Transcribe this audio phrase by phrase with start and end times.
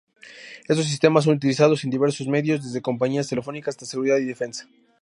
[0.71, 4.67] Estos sistemas son utilizados en diversos medios, desde compañías telefónicas hasta seguridad y defensa.